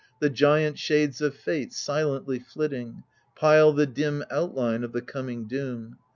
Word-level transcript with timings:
The 0.19 0.31
giant 0.31 0.79
shades 0.79 1.21
of 1.21 1.35
fate, 1.35 1.71
silently 1.73 2.39
flitting. 2.39 3.03
Pile 3.35 3.71
the 3.71 3.85
dim 3.85 4.25
outline 4.31 4.83
of 4.83 4.93
the 4.93 5.01
coming 5.03 5.47
doom. 5.47 5.99